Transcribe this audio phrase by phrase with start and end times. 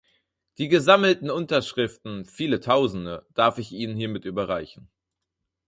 [0.57, 4.89] Die gesammelten Unterschriften, viele Tausende, darf ich Ihnen hiermit überreichen.